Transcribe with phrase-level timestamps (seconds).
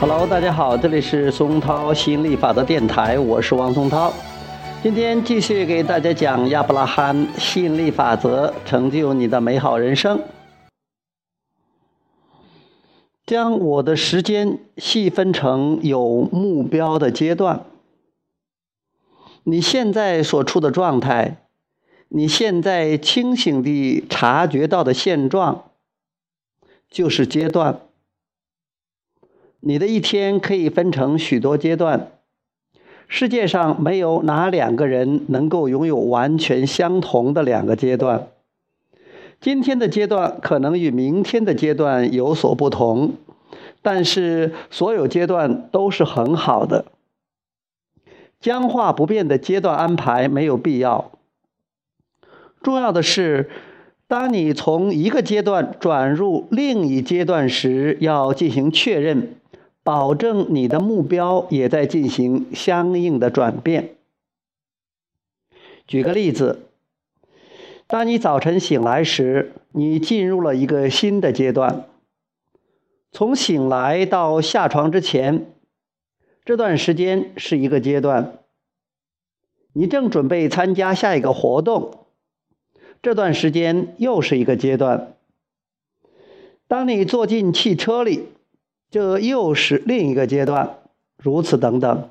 [0.00, 4.12] Hello，大家好，这里是松涛吸引力法则电台，我是王松涛。
[4.80, 10.22] 今天继续给大家讲亚伯拉罕吸引力法则，成就你的美好人生。
[13.26, 17.64] 将我的时间细分成有目标的阶段。
[19.42, 21.38] 你现在所处的状态，
[22.10, 25.72] 你现在清醒地察觉到的现状，
[26.88, 27.80] 就是阶段。
[29.60, 32.12] 你的一天可以分成许多阶段。
[33.08, 38.28] 世界上没有哪两个人能够拥有完全相同的两个阶段。
[39.40, 43.14] 今天的阶段可能与明天的阶段有所不同，
[43.82, 46.84] 但是所有阶段都是很好的。
[48.40, 51.10] 僵化不变的阶段安排没有必要。
[52.62, 53.48] 重要的是，
[54.06, 59.34] 当你从一个阶段转入另一阶段时，要进行确认。
[59.88, 63.94] 保证你的目标也在进行相应的转变。
[65.86, 66.66] 举个例子，
[67.86, 71.86] 当你早晨醒来时，你进入了一个新的阶段。
[73.12, 75.46] 从醒来到下床之前，
[76.44, 78.40] 这段时间是一个阶段。
[79.72, 82.04] 你正准备参加下一个活动，
[83.00, 85.14] 这段时间又是一个阶段。
[86.66, 88.28] 当你坐进汽车里。
[88.90, 90.78] 这又是另一个阶段，
[91.18, 92.10] 如此等等。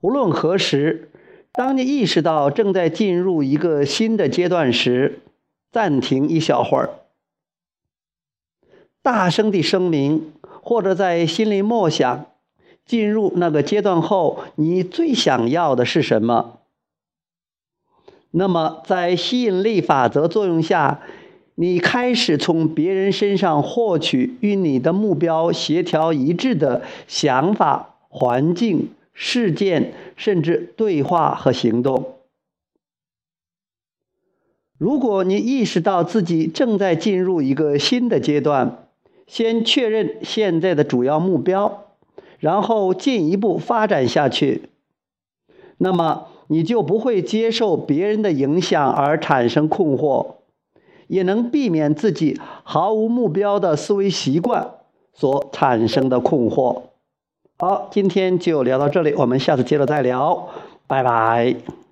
[0.00, 1.10] 无论何时，
[1.52, 5.20] 当你意识到正在进入一个新的阶段时，
[5.70, 6.90] 暂停一小会儿，
[9.02, 12.26] 大声地声明，或者在心里默想：
[12.84, 16.60] 进入那个阶段后，你最想要的是什么？
[18.32, 21.00] 那么，在吸引力法则作用下。
[21.60, 32.14] 你开始从别人身上获取与你的目标协调一致的想法、环境、事件，甚至对话和行动。
[34.78, 38.86] 如果你意识到自己正在进入一个新的阶段，
[39.26, 41.86] 先确认现在的主要目标，
[42.38, 44.68] 然后进一步发展下去，
[45.78, 50.37] 那么你就不会接受别人的影响而产生困惑。
[51.08, 54.70] 也能避免自己毫无目标的思维习惯
[55.12, 56.82] 所产生的困惑。
[57.58, 60.48] 好，今天就聊到这里，我们下次接着再聊，
[60.86, 61.87] 拜拜。